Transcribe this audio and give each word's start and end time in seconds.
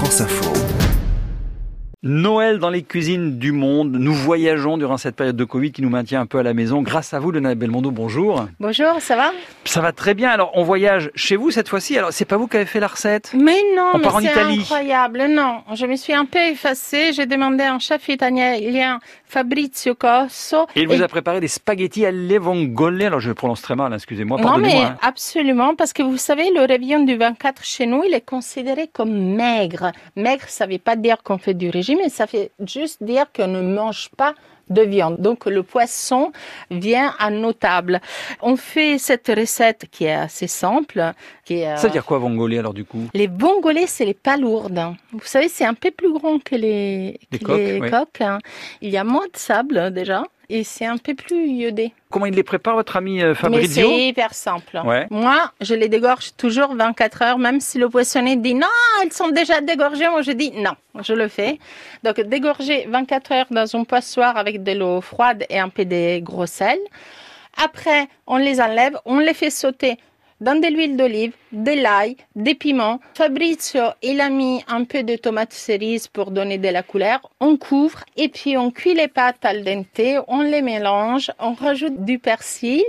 France 0.00 0.20
Info. 0.22 0.89
Noël 2.02 2.58
dans 2.60 2.70
les 2.70 2.82
cuisines 2.82 3.36
du 3.38 3.52
monde. 3.52 3.92
Nous 3.92 4.14
voyageons 4.14 4.78
durant 4.78 4.96
cette 4.96 5.16
période 5.16 5.36
de 5.36 5.44
Covid 5.44 5.70
qui 5.70 5.82
nous 5.82 5.90
maintient 5.90 6.22
un 6.22 6.26
peu 6.26 6.38
à 6.38 6.42
la 6.42 6.54
maison. 6.54 6.80
Grâce 6.80 7.12
à 7.12 7.18
vous, 7.18 7.30
Lena 7.30 7.54
Belmondo, 7.54 7.90
bonjour. 7.90 8.46
Bonjour, 8.58 8.94
ça 9.00 9.16
va? 9.16 9.32
Ça 9.66 9.82
va 9.82 9.92
très 9.92 10.14
bien. 10.14 10.30
Alors, 10.30 10.50
on 10.54 10.62
voyage 10.62 11.10
chez 11.14 11.36
vous 11.36 11.50
cette 11.50 11.68
fois-ci. 11.68 11.98
Alors, 11.98 12.08
c'est 12.10 12.24
pas 12.24 12.38
vous 12.38 12.46
qui 12.46 12.56
avez 12.56 12.64
fait 12.64 12.80
la 12.80 12.86
recette? 12.86 13.32
Mais 13.34 13.58
non, 13.76 13.90
On 13.92 13.98
mais 13.98 14.04
part 14.04 14.16
en 14.16 14.20
c'est 14.20 14.30
Italie. 14.30 14.60
incroyable. 14.60 15.26
Non, 15.28 15.60
je 15.74 15.84
me 15.84 15.94
suis 15.96 16.14
un 16.14 16.24
peu 16.24 16.38
effacée. 16.38 17.12
J'ai 17.12 17.26
demandé 17.26 17.64
à 17.64 17.74
un 17.74 17.78
chef 17.78 18.08
italien, 18.08 18.98
Fabrizio 19.26 19.94
Cosso. 19.94 20.66
Et 20.76 20.80
il 20.80 20.88
vous 20.88 20.94
Et- 20.94 21.02
a 21.02 21.08
préparé 21.08 21.40
des 21.40 21.48
spaghettis 21.48 22.06
à 22.06 22.12
vongole. 22.40 23.02
Alors, 23.02 23.20
je 23.20 23.28
le 23.28 23.34
prononce 23.34 23.60
très 23.60 23.76
mal, 23.76 23.92
hein, 23.92 23.96
excusez-moi, 23.96 24.40
Non, 24.40 24.56
mais 24.56 24.74
hein. 24.74 24.96
absolument, 25.02 25.74
parce 25.74 25.92
que 25.92 26.02
vous 26.02 26.16
savez, 26.16 26.50
le 26.54 26.62
réveillon 26.64 27.04
du 27.04 27.16
24 27.18 27.62
chez 27.62 27.84
nous, 27.84 28.04
il 28.08 28.14
est 28.14 28.24
considéré 28.24 28.88
comme 28.90 29.12
maigre. 29.34 29.92
Maigre, 30.16 30.44
ça 30.48 30.66
ne 30.66 30.72
veut 30.72 30.78
pas 30.78 30.96
dire 30.96 31.18
qu'on 31.22 31.36
fait 31.36 31.52
du 31.52 31.68
régime, 31.68 31.89
mais 31.96 32.08
ça 32.08 32.26
fait 32.26 32.50
juste 32.66 33.02
dire 33.02 33.26
qu'on 33.34 33.48
ne 33.48 33.62
mange 33.62 34.10
pas 34.16 34.34
de 34.68 34.82
viande. 34.82 35.20
Donc, 35.20 35.46
le 35.46 35.62
poisson 35.62 36.32
vient 36.70 37.14
à 37.18 37.30
nos 37.30 37.52
tables. 37.52 38.00
On 38.40 38.56
fait 38.56 38.98
cette 38.98 39.26
recette 39.26 39.86
qui 39.90 40.04
est 40.04 40.12
assez 40.12 40.46
simple. 40.46 41.12
Qui 41.44 41.54
est, 41.60 41.76
Ça 41.76 41.82
euh, 41.82 41.86
veut 41.88 41.90
dire 41.90 42.04
quoi, 42.04 42.18
vongole, 42.18 42.54
alors, 42.54 42.72
du 42.72 42.84
coup? 42.84 43.08
Les 43.12 43.26
vongolais, 43.26 43.86
c'est 43.88 44.04
les 44.04 44.14
palourdes. 44.14 44.80
Vous 45.12 45.20
savez, 45.24 45.48
c'est 45.48 45.64
un 45.64 45.74
peu 45.74 45.90
plus 45.90 46.12
grand 46.12 46.38
que 46.42 46.54
les, 46.54 47.18
Les 47.32 47.38
que 47.38 47.44
coques, 47.44 47.56
les 47.58 47.80
oui. 47.80 47.90
coques, 47.90 48.20
hein. 48.20 48.38
Il 48.80 48.90
y 48.90 48.96
a 48.96 49.04
moins 49.04 49.26
de 49.26 49.36
sable 49.36 49.92
déjà 49.92 50.22
et 50.50 50.64
c'est 50.64 50.84
un 50.84 50.98
peu 50.98 51.14
plus 51.14 51.46
iodé. 51.46 51.92
Comment 52.10 52.26
il 52.26 52.34
les 52.34 52.42
prépare, 52.42 52.74
votre 52.74 52.96
ami 52.96 53.22
euh, 53.22 53.34
Fabrizio 53.34 53.88
c'est 53.88 54.08
hyper 54.08 54.34
simple. 54.34 54.80
Ouais. 54.84 55.06
Moi, 55.10 55.52
je 55.60 55.74
les 55.74 55.88
dégorge 55.88 56.32
toujours 56.36 56.74
24 56.74 57.22
heures, 57.22 57.38
même 57.38 57.60
si 57.60 57.78
le 57.78 57.88
poissonnier 57.88 58.36
dit 58.36 58.54
non, 58.54 58.66
elles 59.02 59.12
sont 59.12 59.28
déjà 59.28 59.60
dégorgées. 59.60 60.08
Moi, 60.08 60.22
je 60.22 60.32
dis 60.32 60.50
non, 60.50 60.74
je 61.02 61.14
le 61.14 61.28
fais. 61.28 61.58
Donc, 62.02 62.20
dégorger 62.20 62.86
24 62.88 63.32
heures 63.32 63.46
dans 63.50 63.76
un 63.76 63.84
poissoir 63.84 64.36
avec 64.36 64.62
de 64.62 64.72
l'eau 64.72 65.00
froide 65.00 65.46
et 65.48 65.58
un 65.58 65.68
peu 65.68 65.84
de 65.84 66.18
gros 66.18 66.46
sel. 66.46 66.78
Après, 67.62 68.08
on 68.26 68.36
les 68.36 68.60
enlève, 68.60 68.98
on 69.04 69.18
les 69.18 69.34
fait 69.34 69.50
sauter 69.50 69.98
dans 70.40 70.58
de 70.60 70.66
l'huile 70.66 70.96
d'olive, 70.96 71.32
de 71.52 71.72
l'ail, 71.72 72.16
des 72.34 72.54
piments. 72.54 73.00
Fabrizio, 73.14 73.82
il 74.02 74.20
a 74.20 74.30
mis 74.30 74.64
un 74.68 74.84
peu 74.84 75.02
de 75.02 75.16
tomates 75.16 75.52
cerises 75.52 76.08
pour 76.08 76.30
donner 76.30 76.58
de 76.58 76.68
la 76.68 76.82
couleur. 76.82 77.30
On 77.40 77.56
couvre 77.56 78.04
et 78.16 78.28
puis 78.28 78.56
on 78.56 78.70
cuit 78.70 78.94
les 78.94 79.08
pâtes 79.08 79.44
al 79.44 79.64
dente, 79.64 80.24
on 80.28 80.40
les 80.42 80.62
mélange, 80.62 81.30
on 81.38 81.52
rajoute 81.52 82.04
du 82.04 82.18
persil. 82.18 82.84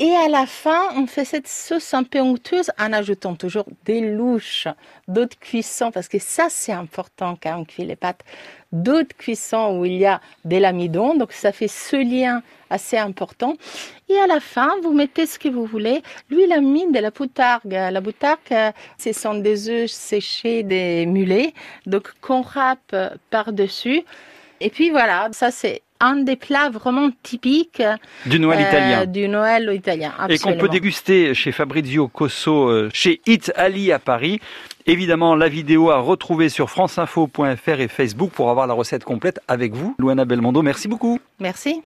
Et 0.00 0.10
à 0.10 0.28
la 0.28 0.44
fin, 0.44 0.88
on 0.96 1.06
fait 1.06 1.24
cette 1.24 1.46
sauce 1.46 1.94
un 1.94 2.02
peu 2.02 2.18
onctueuse 2.18 2.72
en 2.80 2.92
ajoutant 2.92 3.36
toujours 3.36 3.66
des 3.84 4.00
louches, 4.00 4.66
d'autres 5.06 5.38
cuissons, 5.38 5.92
parce 5.92 6.08
que 6.08 6.18
ça, 6.18 6.48
c'est 6.50 6.72
important 6.72 7.38
quand 7.40 7.56
on 7.60 7.64
cuit 7.64 7.84
les 7.84 7.94
pâtes. 7.94 8.24
D'autres 8.72 9.16
cuissons 9.16 9.78
où 9.78 9.84
il 9.84 9.92
y 9.92 10.04
a 10.04 10.20
de 10.44 10.56
l'amidon, 10.56 11.14
donc 11.14 11.30
ça 11.30 11.52
fait 11.52 11.68
ce 11.68 11.94
lien 11.94 12.42
assez 12.70 12.98
important. 12.98 13.54
Et 14.08 14.16
à 14.16 14.26
la 14.26 14.40
fin, 14.40 14.72
vous 14.82 14.92
mettez 14.92 15.26
ce 15.26 15.38
que 15.38 15.48
vous 15.48 15.64
voulez. 15.64 16.02
Lui, 16.28 16.42
il 16.42 16.52
a 16.52 16.60
mis 16.60 16.90
de 16.90 16.98
la 16.98 17.12
boutargue. 17.12 17.70
La 17.70 18.00
boutargue, 18.00 18.40
euh, 18.50 18.72
ce 18.98 19.12
sont 19.12 19.34
des 19.34 19.68
œufs 19.68 19.88
séchés 19.88 20.64
des 20.64 21.06
mulets, 21.06 21.54
donc 21.86 22.12
qu'on 22.20 22.42
râpe 22.42 22.96
par-dessus. 23.30 24.02
Et 24.58 24.70
puis 24.70 24.90
voilà, 24.90 25.28
ça 25.30 25.52
c'est 25.52 25.82
un 26.04 26.16
des 26.16 26.36
plats 26.36 26.68
vraiment 26.68 27.10
typiques 27.22 27.82
Du 28.26 28.38
Noël 28.38 28.58
euh, 28.58 28.68
italien. 28.68 29.06
du 29.06 29.26
Noël 29.28 29.70
italien. 29.74 30.12
Et 30.28 30.38
qu'on 30.38 30.56
peut 30.56 30.68
déguster 30.68 31.34
chez 31.34 31.50
Fabrizio 31.50 32.08
Cosso, 32.08 32.68
euh, 32.68 32.90
chez 32.92 33.20
Eat 33.26 33.52
Ali 33.56 33.90
à 33.90 33.98
Paris. 33.98 34.40
Évidemment, 34.86 35.34
la 35.34 35.48
vidéo 35.48 35.90
à 35.90 35.98
retrouver 35.98 36.50
sur 36.50 36.68
franceinfo.fr 36.68 37.80
et 37.80 37.88
Facebook 37.88 38.32
pour 38.32 38.50
avoir 38.50 38.66
la 38.66 38.74
recette 38.74 39.02
complète 39.02 39.40
avec 39.48 39.72
vous. 39.72 39.94
Luana 39.98 40.26
Belmondo, 40.26 40.60
merci 40.60 40.88
beaucoup. 40.88 41.18
Merci. 41.40 41.82